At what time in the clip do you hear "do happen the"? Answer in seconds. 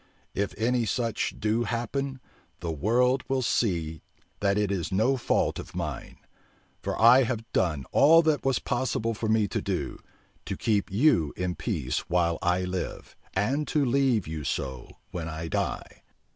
1.37-2.71